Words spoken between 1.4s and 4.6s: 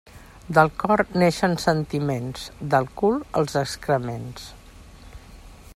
sentiments, del cul els excrements.